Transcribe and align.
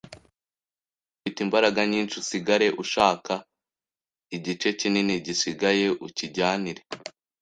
wowe 0.03 1.13
ufite 1.17 1.37
imbaraga 1.45 1.79
nyinshi 1.91 2.13
usigare 2.21 2.67
ushaka 2.83 3.33
igice 4.35 4.67
kinini 4.79 5.13
gisigaye 5.25 5.87
ucyijyanire. 6.05 6.81